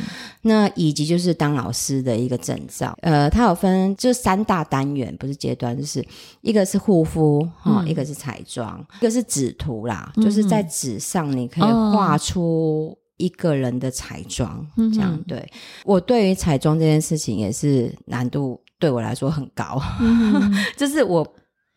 [0.43, 2.97] 那乙级就是当老师的一个证照。
[3.01, 6.05] 呃，它有分就三大单元，不是阶段，就是
[6.39, 12.97] 一个是护肤哈，嗯、一个是彩妆，一个是纸图啦，嗯、就是在纸上你可以画出。
[13.21, 15.51] 一个人的彩妆，这样、嗯、对。
[15.85, 21.25] 我对于彩妆这件事情也是难度对我来说很高，嗯、 就是我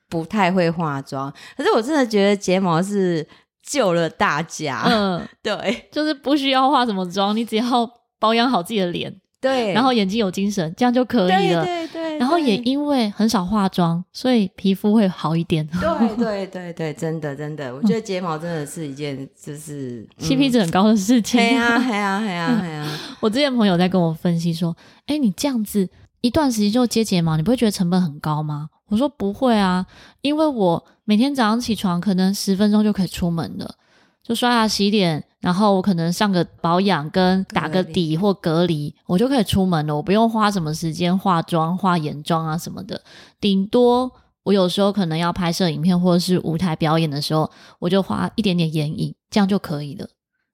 [0.08, 3.26] 不太会化妆，可是我真的觉得睫毛是
[3.62, 4.82] 救了大家。
[4.86, 9.20] 嗯，对，就是不需要化什么妆，你只要保养好自己的脸。
[9.40, 11.62] 对，然后眼睛有精神，这样就可以了。
[11.62, 15.66] 对对，对对，然后也因为很少化妆，所以皮肤会好一点。
[15.66, 21.40] 对 对对对，真的真的，我觉得睫毛真的是一件就是 CP 值很高的事情。
[21.40, 23.00] 对啊， 对啊，对啊，对啊！
[23.20, 25.88] 我之前朋友在跟我分析说：“哎，你这样子
[26.20, 29.86] 一段时间就接睫毛，你不会觉得成本很高吗？”我说：“不会啊，
[30.20, 33.74] 因为我每天早上起床可能十分钟就可以出门了。”
[34.22, 39.94] 就刷牙洗脸，然后我可能上个保养跟打个底或隔离，我就可以出门了。
[39.94, 42.98] 我不用花什么时间化妆、化眼妆啊什么的。
[43.38, 44.10] 顶多
[44.42, 50.08] 我有时候可能要拍摄影片或者是舞台表演的时候，我就画一点点眼影，这样就可以了。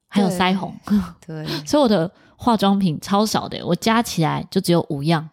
[0.08, 0.74] 还有腮红，
[1.24, 5.30] 对， 对所以我的化妆品超少的，我加起来就只有五样。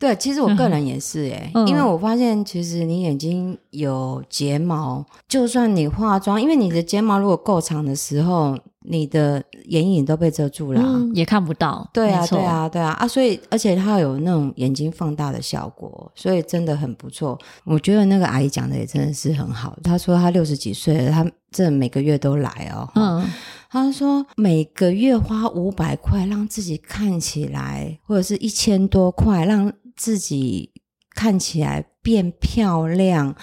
[0.00, 8.56] 对，其实我个人也是诶， 嗯、因为我发现其实你眼睛有睫毛，就算你化妆，因为你的睫毛如果够长的时候，
[8.88, 11.88] 你的眼影都被遮住了，嗯、也看不到。
[11.92, 12.26] 对啊。
[12.26, 13.06] 对啊，对啊啊！
[13.06, 17.38] 所以而且它有那种眼睛放大的效果，所以真的很不错。
[17.64, 19.78] 我觉得那个阿姨讲的也真的是很好。
[19.82, 22.88] 她说她六十几岁了，她真的每个月都来哦。
[22.94, 23.24] 嗯。
[23.70, 29.72] 她说每个月花五百块让自己看起来，或者是一千多块让。
[29.98, 30.70] 自己
[31.16, 33.34] 看起来变漂亮，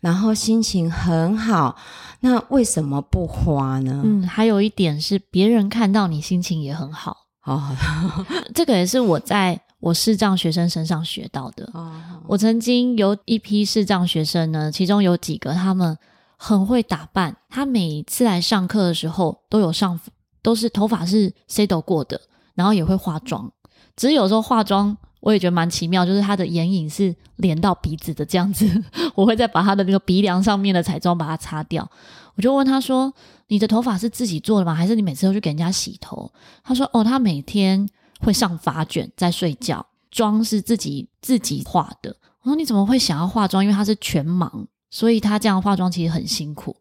[0.00, 1.76] 然后心情很好，
[2.20, 4.00] 那为什么不花呢？
[4.02, 7.76] 嗯，还有一点是别人看到你心情也很好哦。
[8.54, 11.68] 这个也是我在我视障学生身上学到的。
[11.74, 11.92] 哦，
[12.26, 15.94] 我曾经有一批视障学生呢，其中有几个他们
[16.38, 20.00] 很会打扮，他每次来上课的时候都有上，
[20.40, 22.18] 都是头发是 set 过的，
[22.54, 23.52] 然后也会化妆，
[23.94, 24.96] 只是有时候化妆。
[25.24, 28.68] 我也觉得蛮奇妙，就是他的眼影是连到鼻子的这样子，
[29.16, 31.90] 我会再把他的那个鼻梁上面的彩妆把它擦掉。
[32.34, 33.10] 我就问他说
[33.48, 34.74] ：“你的头发是自己做的吗？
[34.74, 36.30] 还是你每次都去给人家洗头？”
[36.62, 37.88] 他说：“哦，他每天
[38.20, 43.64] 会上发卷在睡觉，妆是自己自己画的。”我说：“你怎么会想要化妆？
[43.64, 46.76] 因为他是全盲，所以他这样化妆其实很辛苦。”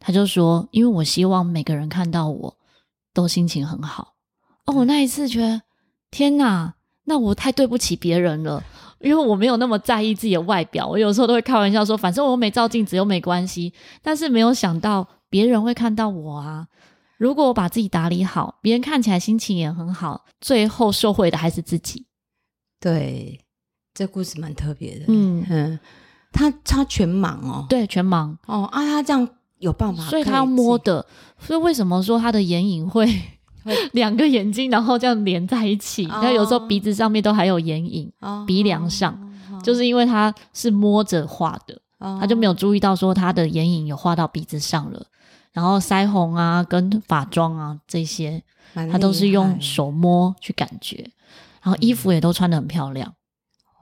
[0.00, 2.56] 他就说：“因为我希望每个人看到我
[3.12, 4.14] 都心情很好。”
[4.64, 5.60] 哦，我那一次觉得
[6.10, 6.76] 天哪！
[7.10, 8.62] 那我太对不起别人了，
[9.00, 10.86] 因为我没有那么在意自己的外表。
[10.86, 13.72] 我有时候都会开玩笑说，反正我没照镜子又没关系。
[14.00, 16.68] 但是没有想到别人会看到我啊！
[17.18, 22.06] 如果我把自己打理好，别人看起来心情也很好，最后受惠的还是自己。
[22.78, 23.40] 对，
[23.92, 25.06] 这故事蛮特别的。
[25.08, 25.80] 嗯嗯，
[26.30, 31.04] 他他全盲哦，对，全盲哦啊，他这样有办法，所以他要摸的。
[31.40, 33.04] 所以为什么说他的眼影会？
[33.92, 36.06] 两个眼睛，然后这样连在一起。
[36.06, 36.34] 他、oh.
[36.34, 38.46] 有时候鼻子上面都还有眼影，oh.
[38.46, 39.12] 鼻梁上
[39.52, 39.62] ，oh.
[39.62, 42.20] 就是因为他是摸着画的，oh.
[42.20, 45.06] 他就没有注意到说他的眼影有画到鼻子上了。
[45.52, 48.42] 然后腮红啊，跟发妆啊这些，
[48.72, 51.10] 他都是用手摸去感觉。
[51.62, 53.12] 然后衣服也都穿的很漂亮。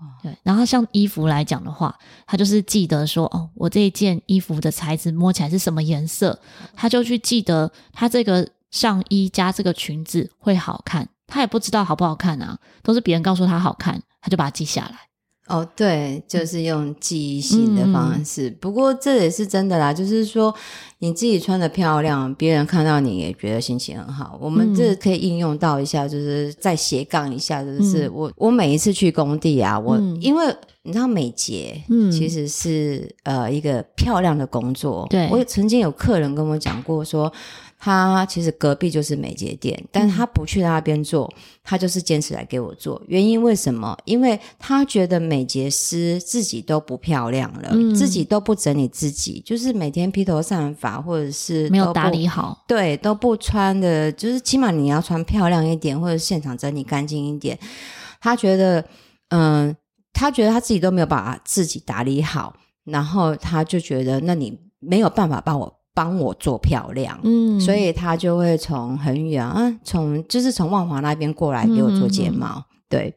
[0.01, 0.09] Oh.
[0.23, 6.39] 对，然后像衣服来讲的话，他就是记得说，哦，我这一件衣服的材质摸起来是什么颜色，
[6.75, 8.49] 他就去记得他这个。
[8.71, 14.99] 上衣加这个裙子会好看，他也不知道好不好看啊，都是别人告诉他好看，他就把它记下来。
[15.47, 18.51] 哦，对，就是用记忆性的方式。
[18.51, 20.55] 嗯、不过这也是真的啦，就是说
[20.99, 24.39] 你自己穿得漂亮，别人看到你也觉得心情很好。
[24.43, 35.07] 我们这可以应用到一下，就是再斜杠一下，就是、嗯、我我每一次去工地啊，我、嗯、因为你知道美睫，嗯，其实是呃一个漂亮的工作。
[35.09, 37.33] 对，我曾经有客人跟我讲过说。
[37.79, 43.01] 他其实隔壁就是美睫店，但他不去那边做，他就是坚持来给我做。
[43.07, 43.97] 原因为什么？
[44.05, 57.57] 因为他觉得美睫师自己都不漂亮了，嗯、自己都不整理自己，就是每天披头散发，或者是没有打理好，对，都不穿的，就是起码你要穿漂亮一点，或者现场整理干净一点。
[58.21, 58.81] 他觉得，
[59.29, 59.77] 嗯、呃，
[60.13, 65.78] 他觉得他自己都没有把自己打理好，然后他就觉得，那你没有办法帮我。
[65.99, 73.13] 帮我做漂亮，嗯，所以他就会从很远啊，从就是从万华那边过来给我做睫毛，嗯、对。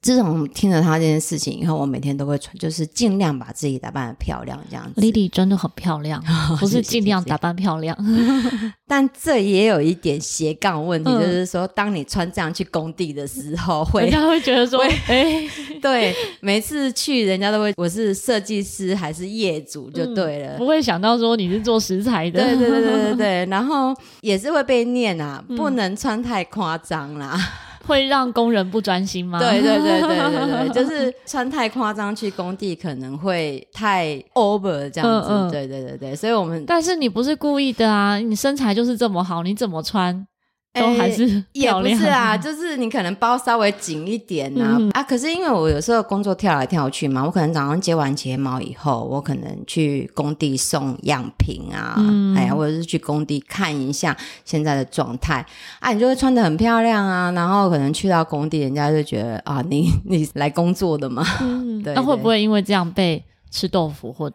[0.00, 5.00] 自从听了他这件事情以后，我每天都会穿，就是尽量把自己打扮的漂亮，这样子。
[5.00, 6.22] Lily 真的很漂亮，
[6.58, 7.96] 不是尽量打扮漂亮，
[8.86, 15.28] 但这也有一点斜杠问题，嗯、就是说，当你穿这样去工地的时候，会人家会觉得说，哎。
[15.28, 15.48] 会，
[15.80, 27.34] 对，每次去人家都会，我是设计师还是业主就对了，嗯、不会想到说你是做食材的，对对对对对对，然后也是会被念啊，不能穿太夸张啦。
[27.34, 29.38] 嗯会让工人不专心吗？
[29.40, 35.28] 对对对对对对， 就是穿太夸张去工地可能会太 over 这样子。
[35.30, 40.26] 嗯嗯对对对对，所以我们但是你不是故意的啊，你身材就是这么好，你怎么穿？
[40.74, 45.02] 都还是也不是啊，就是你可能包稍微紧一点呐啊，嗯、啊。
[45.02, 55.44] 可是因为我有时候工作跳来跳去嘛，我可能早上接完睫毛以后，我可能去工地送样品啊，嗯、哎呀，或者是去工地看一下现在的状态
[55.80, 57.30] 啊，你就会穿得很漂亮啊。
[57.32, 61.94] 然后可能去到工地，人家就觉得啊，你你来工作的嘛，嗯、对， 对。
[61.94, 64.30] 那会不会因为这样被吃豆腐或？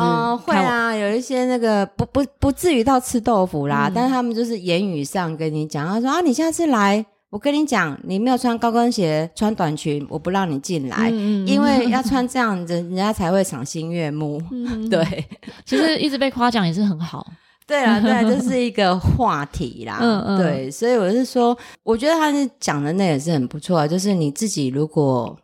[0.00, 14.42] 哦，会啊，有一些那个不不不至于到吃豆腐啦，嗯、但是他们就是言语上跟你讲，他说啊，你下次来，我跟你讲，你没有穿高跟鞋，穿短裙，我不让你进来，嗯、因为要穿这样子，人家才会赏心悦目。
[14.50, 15.04] 嗯、对，
[15.64, 17.26] 其实一直被夸奖也是很好。
[17.66, 19.98] 对啊，对啊，这是一个话题啦。
[20.02, 25.36] 嗯嗯，对，所以我是说，我觉得他是讲的那也是很不错，就是你自己如果。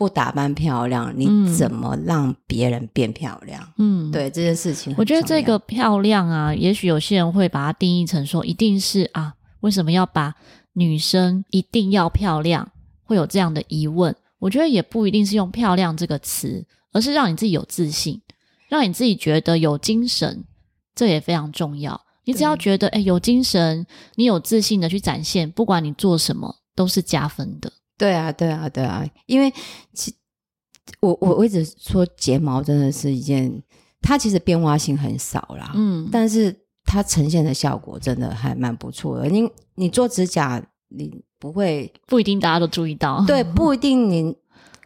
[0.00, 3.62] 不打扮漂亮，你怎么让别人变漂亮？
[3.76, 10.34] 嗯，对这件事情，我觉得这个漂亮啊，也许有些人会把它定义成说，一定是啊，为什么要把
[10.72, 12.66] 女生一定要漂亮？
[13.04, 14.16] 会有这样的疑问。
[14.38, 18.22] 我觉得也不一定是用漂亮这个词，而是让你自己有自信，
[18.70, 20.42] 让你自己觉得有精神，
[20.94, 22.00] 这也非常重要。
[22.24, 27.70] 你只要觉得哎有精神，你有自信的去展现，不管你做什么都是加分的。
[28.00, 29.52] 对啊，对啊，对啊，因为
[29.92, 30.14] 其
[31.00, 33.62] 我我我一直说睫毛真的是一件，
[34.00, 39.28] 它其实变化性很少啦，嗯，但是它呈现的效果真的还蛮不错的。
[39.28, 44.34] 你你做指甲，你不会不一定大家都注意到，对，不 一定你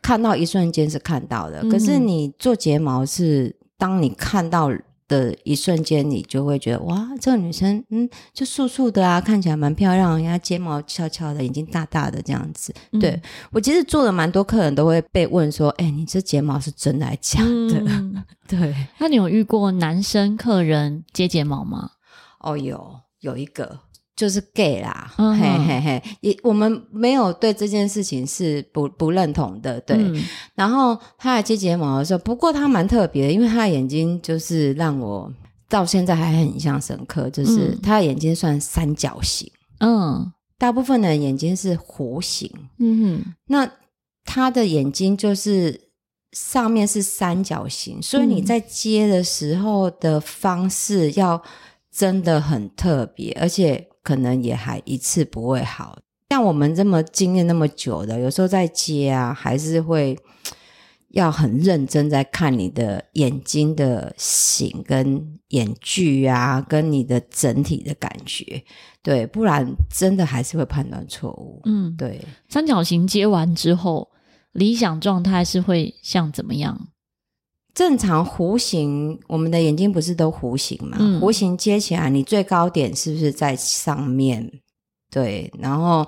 [0.02, 4.70] 看到一瞬间是看到的，嗯、可是你做睫毛是当你看到。
[5.06, 12.74] 的一瞬间，你就会觉得哇，这个女生嗯，就素素的啊，看起来蛮漂亮，人家睫毛翘翘的，眼睛大大的这样子。
[12.92, 13.20] 嗯、对
[13.52, 17.84] 我其实做了蛮多客人都会被问说，哎、欸，你这睫毛是真的还是假的？
[17.86, 18.74] 嗯、 对。
[18.98, 21.90] 那你有遇过男生客人接睫毛吗？
[22.40, 23.80] 哦，有有一个。
[24.16, 29.96] 就是 gay 啦，嗯、嘿嘿嘿，也我们没有对这件事情是不不认同的，对。
[29.96, 30.22] 嗯、
[30.54, 35.32] 然后他来接睫毛的时候，不过他蛮特别的，因为他的眼睛就是让我
[35.68, 39.50] 到现在还很印象深刻，就是他的眼睛算三角形，
[39.80, 42.48] 嗯，大部分的眼睛是弧形，
[42.78, 43.68] 嗯哼，那
[44.24, 45.88] 他的眼睛就是
[46.30, 51.42] 上面是三角形，所以你在接的时候的方式要
[51.90, 53.88] 真的很特别，而且。
[54.04, 60.16] 可能也还一次不会好，像我们这么经验那么久的，有时候在接啊，还是会
[61.10, 68.62] 要很认真在看你的眼睛的形跟眼距啊，跟你的整体的感觉，
[69.02, 71.62] 对，不然真的还是会判断错误。
[71.64, 72.20] 嗯，对。
[72.48, 74.10] 三角形接完之后，
[74.52, 76.88] 理想状态是会像怎么样？
[77.74, 80.96] 正常弧形，我们的眼睛不是都弧形嘛？
[81.00, 84.48] 嗯、弧形接起来，你最高点是不是在上面？
[85.10, 86.06] 对，然后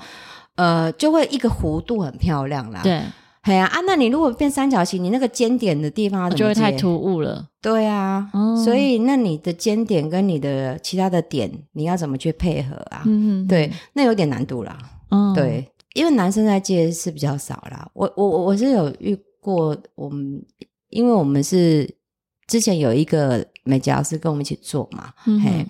[0.54, 2.80] 呃，就会一个弧度很漂亮啦。
[2.84, 3.02] 对，
[3.42, 3.80] 嘿啊啊！
[3.84, 7.48] 那你如果变三角形，你那个尖点的地方就会太突兀了。
[7.60, 13.04] 对啊，哦、所以那你的尖点跟你的其他的点，你要怎么去配合啊？
[13.48, 14.78] 对，那有点难度啦。
[15.10, 17.88] 嗯，对，因为男生在接是比较少啦。
[17.92, 20.40] 我我我是有遇过我们。
[20.96, 21.94] 因为我们是
[22.46, 25.66] 之前有一个美睫老师跟我们一起做嘛，嗯、嘿，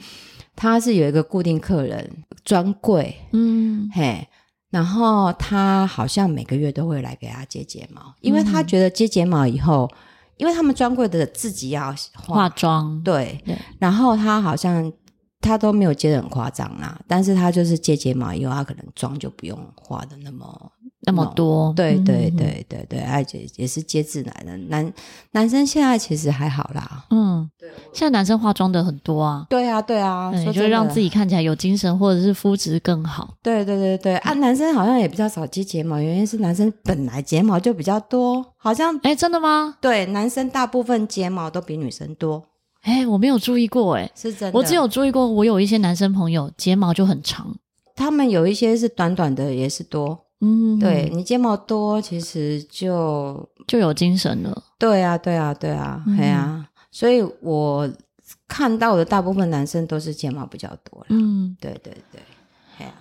[0.55, 2.09] 他是有一个固定客人
[2.45, 4.25] 专柜，嗯，嘿，
[4.71, 9.97] 然后他好像每个月都会来给他接睫毛，因为他觉得接睫毛以后，嗯、
[10.37, 14.93] 因为他们专柜的自己要化，化妆，对，对，然后他好像
[15.41, 20.73] 他都没有接的很夸张啦，但是他就是接睫毛以后，他可能妆就不用化的那么
[21.07, 21.73] 那么多。
[21.75, 24.57] 对对对对对，而且也是接自然的。
[24.69, 24.93] 男
[25.31, 29.47] 男生现在其实还好啦，嗯，对，现在男生化妆的很多啊。
[29.49, 33.35] 对啊对啊，对就是让自己看起来有精神，或者是肤质更好。
[33.43, 39.77] 对对对对啊，男生好像也比较少接睫毛，原因是男生本来睫毛就比较多，好像哎，真的吗？
[39.81, 42.43] 对，男生大部分睫毛都比女生多。
[42.83, 44.59] 哎，我没有注意过，哎，是真的。
[44.59, 47.57] 我只有注意过，我有一些男生朋友睫毛就很长，
[47.97, 50.26] 他们有一些是短短的，也是多。
[50.41, 54.65] 嗯，对，你睫毛多，其实就就有精神了。
[54.79, 56.45] 对啊，对啊，对啊，对啊。
[56.47, 57.91] 嗯，所以我
[58.47, 61.07] 看到的大部分男生都是睫毛比较多。
[61.09, 62.21] 嗯，对对对。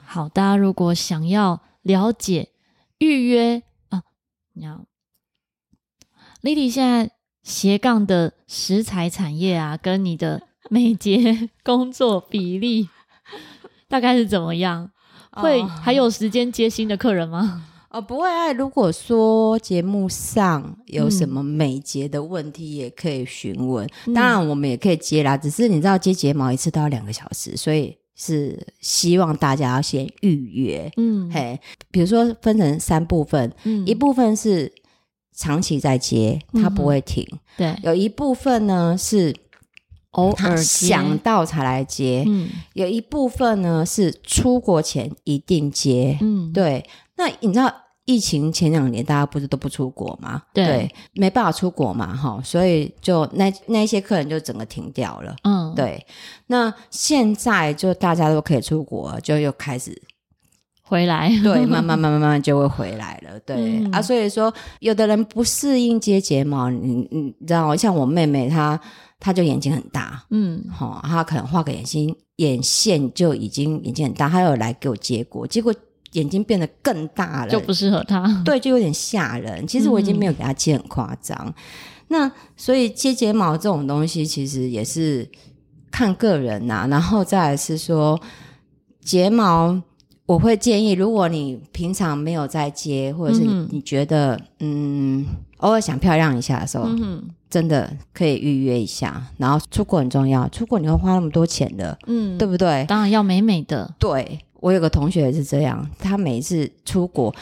[0.05, 2.49] 好，大家如果想要了解
[2.99, 4.03] 预约啊，
[4.53, 4.85] 你好
[6.41, 7.11] ，Lily 现在。
[7.45, 12.89] 斜杠的食材产业啊，跟你的 美睫工作比例
[13.87, 14.89] 大概是怎么样？
[15.35, 17.63] 会还有时间接新的客人吗？
[17.89, 18.51] 哦，不会啊。
[18.51, 23.87] 如果说节目上有什么美睫的问题，也可以询问。
[24.05, 25.37] 嗯、当然，我们也可以接啦。
[25.37, 30.91] 只是你知道，接睫毛一次都要两个小时，所以是希望大家要先预约。
[30.97, 31.59] 嗯，嘿，
[31.91, 34.71] 比如说分成三部分，嗯，一部分是。
[35.37, 37.21] 长期在接，它不会停。
[37.29, 39.35] 嗯、对，有一部分呢是
[40.15, 46.85] 偶尔想到才来接，嗯，有一部分呢是出国前一定接，嗯，对。
[47.17, 47.73] 那你知道
[48.05, 50.41] 疫情前两年大家不是都不出国吗？
[50.53, 56.05] 对，对，没办法出国嘛，哈，所以就那那些客人就整个停掉了，嗯，对。
[56.47, 60.01] 那现在就大家都可以出国，就又开始。
[60.87, 68.79] 回来，对，慢慢慢慢慢就会回来了， 对、嗯、啊，所以说有的人不适应接睫毛，你你知道，像我妹妹她，
[69.19, 75.73] 她就眼睛很大，嗯，好、哦，她可能画个眼睛眼线就已经眼睛很大，他有来给我接果，结果
[76.11, 79.65] 眼睛变得更大了，就不适合他，对，就有点吓人。
[79.65, 81.53] 其实我已经没有给他接很夸张，嗯、
[82.09, 85.29] 那所以接睫毛这种东西其实也是
[85.89, 88.19] 看个人呐、啊，然后再来是说
[89.01, 89.81] 睫毛。
[90.27, 95.25] 我会建议，如果你平常没有在接，或者是你觉得嗯，嗯
[95.57, 99.25] 偶尔想漂亮一下的时候，嗯、真的可以预约一下。
[99.37, 102.85] 然后出国很重要，出国你会花那么多钱的，嗯，对不对？
[102.87, 103.93] 当然要美美的。
[103.97, 107.33] 对，我有个同学也是这样，他每一次出国，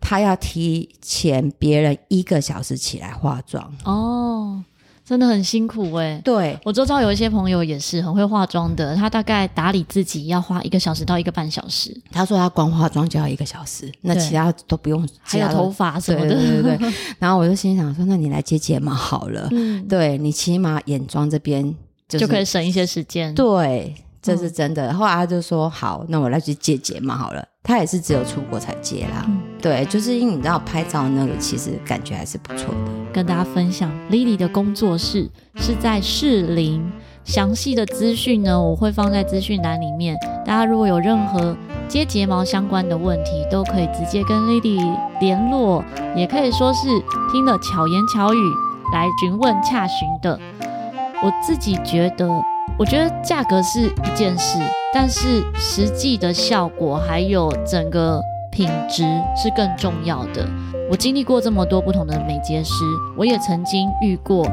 [0.00, 3.72] 他要提前别人一个小时起来化妆。
[3.84, 4.62] 哦。
[5.12, 11.94] 真的很辛苦哎、欸，对，我周遭有一些朋友也是很会化妆的，他大概打理自己要花一个小时到一个半小时。
[12.10, 16.92] 他说他光化妆就要一个小时，那其他都不用，还有头发什么的，对对对对。
[17.20, 21.62] 然后我就心想说，那你来接睫毛好了，嗯，对你起码眼妆这边、
[22.08, 23.34] 就是、就可以省一些时间。
[23.34, 24.90] 对，这是真的。
[24.92, 27.44] 嗯、后来他就说好，那我来去接睫毛好了。
[27.62, 32.80] 他也是只有出国才接啦，嗯、对，就是因为你知道拍照那个，其实感觉还是不错的。
[33.12, 36.82] 跟大家分享，Lily 的工作室是在士林，
[37.24, 40.16] 详细的资讯呢，我会放在资讯栏里面。
[40.44, 41.56] 大家如果有任何
[41.86, 45.84] 接睫毛相关的问题，都可以直接跟 Lily 联络，
[46.16, 46.88] 也可以说是
[47.30, 48.38] 听了巧言巧语
[48.92, 50.36] 来询问洽询的。
[51.22, 52.28] 我自己觉得。
[52.78, 54.58] 我觉得价格是一件事，
[54.94, 58.20] 但是实际的效果还有整个
[58.52, 59.02] 品质
[59.34, 60.46] 是更重要的。
[60.90, 62.72] 我经历过这么多不同的美睫师，
[63.16, 64.46] 我也曾经遇过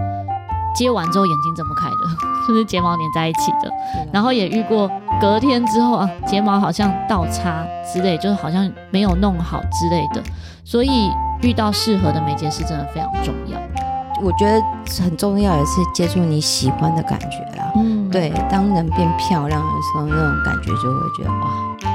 [0.73, 1.95] 接完之后眼睛睁不开的，
[2.47, 3.71] 就是睫毛粘在一起的。
[4.13, 4.89] 然后也遇过
[5.19, 10.23] 隔天之后啊，睫毛好像倒插之类，就是好像没有弄好之类的。
[10.63, 13.59] 所以遇到适合的美睫师真的非常重要。
[14.21, 14.61] 我觉得
[15.01, 17.71] 很重要的是接触你喜欢的感觉啦。
[17.75, 21.47] 嗯，对，当人变漂亮的时候，那种感觉就会觉得哇，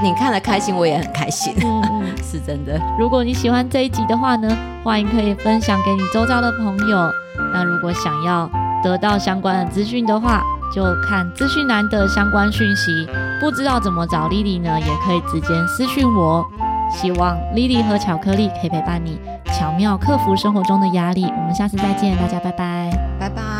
[0.05, 1.55] 你看了开心，我也很开心。
[1.65, 2.79] 嗯嗯， 是真的。
[2.99, 4.49] 如果你喜欢这一集的话呢，
[4.85, 7.11] 欢迎可以分享给你周遭的朋友。
[7.53, 8.49] 那如果想要
[8.83, 10.43] 得到相关的资讯的话，
[10.75, 13.09] 就看资讯栏的相关讯息。
[13.41, 16.47] 不知道怎么找 Lily 呢，也可以直接私讯我。
[16.91, 21.25] 希望 Lily 和巧克力可以陪伴你，巧妙克服生活中的压力。
[21.25, 23.54] 我们下次再见，大家拜拜拜拜。